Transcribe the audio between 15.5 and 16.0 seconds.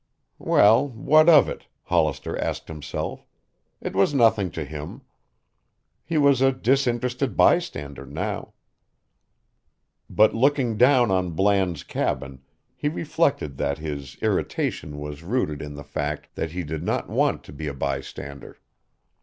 in the